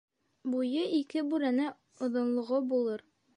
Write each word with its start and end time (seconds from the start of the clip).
Буйы 0.53 0.85
ике 0.99 1.23
бүрәнә 1.33 1.67
оҙонлоғо 2.09 2.63
булыр. 2.73 3.07